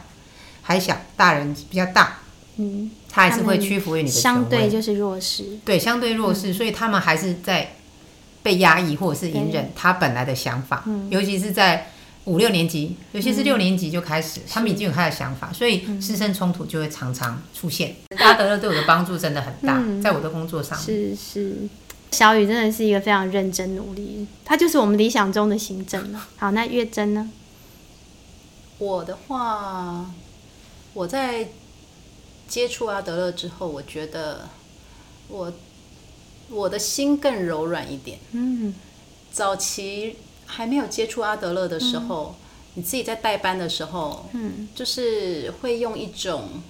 [0.62, 2.18] 还小，大人比较大。
[2.58, 2.92] 嗯。
[3.10, 7.76] 他还是会屈服于你的相对就是弱势，对相对弱势，所以他们还是在
[8.44, 11.92] 被压抑或者是隐忍他本来的想法，尤其是在
[12.26, 17.96] 五六年级，尤其是六年级就开始，他们已经有他的想法，所以师生冲突就会常常出现。
[18.18, 21.56] 阿德勒对我的帮助真的很大，在我的工作上是是，
[22.12, 26.28] 小雨真的是一个非常认真努力，他就是我们理想中的行政了。
[26.36, 27.30] 好，那月珍呢？
[28.80, 30.12] 我的话，
[30.94, 31.48] 我在。
[32.48, 34.48] 接触阿德勒之后，我觉得
[35.28, 35.54] 我
[36.50, 38.20] 我的心更柔软一点。
[38.32, 38.74] 嗯，
[39.32, 42.36] 早期还没有接触阿德勒的时候，
[42.76, 46.62] 你自己在带班的时候，嗯，就是会用一种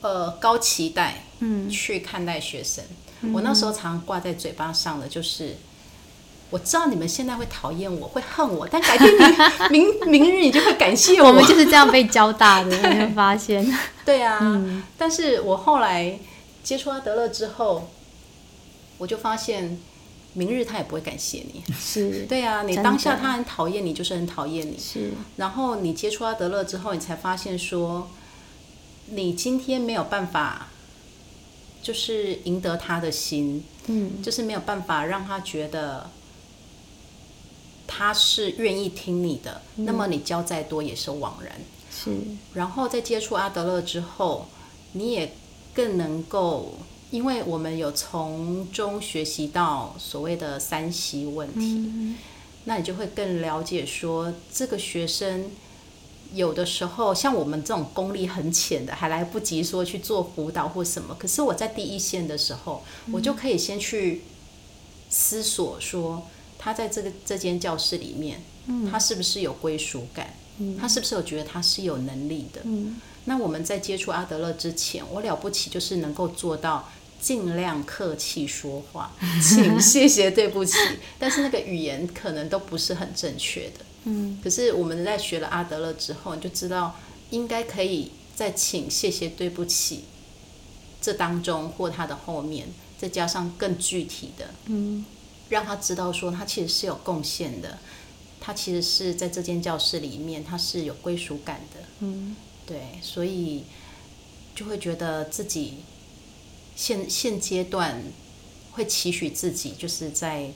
[0.00, 2.84] 呃高期待，嗯，去看待学生。
[3.32, 5.56] 我那时候常挂在嘴巴上的就是。
[6.50, 9.08] 我知道你们现在会讨厌我，会恨我，但改天
[9.70, 11.28] 明 明明日你就会感谢我。
[11.28, 13.64] 我们就是这样被教大的，你会发现。
[14.04, 14.38] 对啊，
[14.98, 16.18] 但是我后来
[16.64, 17.88] 接触阿德勒之后，
[18.98, 19.78] 我就发现，
[20.32, 21.62] 明日他也不会感谢你。
[21.78, 24.76] 是，对啊，你当下他很讨厌你，就是很讨厌你。
[24.76, 28.10] 是，然后你接触阿德勒之后，你才发现说，
[29.10, 30.66] 你今天没有办法，
[31.80, 36.10] 就是赢得他的心，嗯，就是没有办法让他觉得。
[37.92, 41.60] 他是愿意听你的，那么你教再多也是枉然。
[41.92, 42.16] 是，
[42.54, 44.46] 然后在接触阿德勒之后，
[44.92, 45.34] 你也
[45.74, 46.74] 更能够，
[47.10, 52.14] 因为我们有从中学习到所谓的三习问题，
[52.64, 55.50] 那你就会更了解说，这个学生
[56.32, 64.22] 有的时候像我们这种功力很浅的，还来不及说去做辅导或什么，可是我在第一线的时候，我就可以先去
[65.10, 66.22] 思索说。
[66.62, 68.42] 他在这个这间教室里面，
[68.90, 70.34] 他是不是有归属感？
[70.78, 72.60] 他是不是有觉得他是有能力的？
[73.24, 79.10] 那我们在接触阿德勒之前，我了不起就是能够做到尽量客气说话，
[79.42, 80.76] 请、谢谢、对不起，
[81.18, 83.84] 但是那个语言可能都不是很正确的。
[84.04, 86.96] 嗯，可是我们在学了阿德勒之后，你就知道
[87.30, 90.04] 应该可以在请、谢谢、对不起
[91.00, 95.04] 这当中或他的后面，再加上更具体的，嗯，
[95.50, 97.78] 让他知道说他其实是有贡献的，
[98.40, 102.34] 他其实是在这间教室里面他是有归属感的，嗯，
[102.66, 103.64] 对，所以
[104.54, 105.74] 就会觉得自己。
[106.76, 108.02] 现现阶段
[108.72, 110.50] 会期许自己，就是在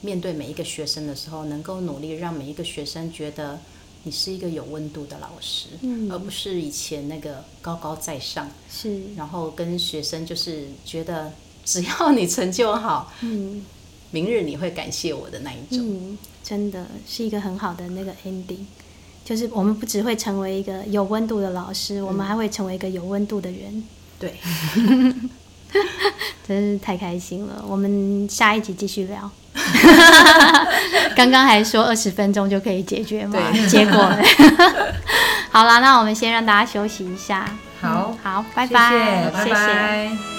[0.00, 3.60] 面对每一个学生的时候，能够努力让每一个学生觉得
[4.02, 11.32] 你是一个有温度的老师，嗯，而不是以前那个高高在上，是，然后跟学生就是觉得
[11.64, 13.64] 只要你成就好，嗯，
[14.10, 18.64] 明日你会感谢我的那一种，嗯，真的是一个很好的那个 ending，
[19.24, 23.84] 就是我们不只会成为一个有温度的老师，我们还会成为一个有温度的人，
[24.18, 24.34] 对。
[26.48, 27.62] 真是太开心了！
[27.68, 29.30] 我们下一集继续聊。
[31.14, 33.38] 刚刚还说二十分钟就可以解决嘛，
[33.68, 33.98] 结果
[35.52, 37.54] 好了，那我们先让大家休息一下。
[37.82, 40.37] 好，好，拜拜，谢谢。